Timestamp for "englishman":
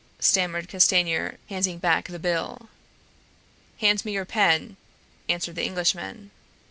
5.63-6.31